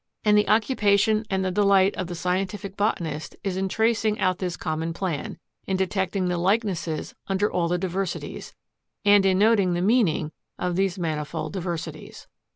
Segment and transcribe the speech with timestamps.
[0.25, 4.57] And the occupation and the delight of the scientific botanist is in tracing out this
[4.57, 8.55] common plan, in detecting the likenesses under all the diversities,
[9.05, 12.25] and in noting the meaning of these manifold diversities.